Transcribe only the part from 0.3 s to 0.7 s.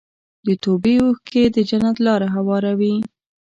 د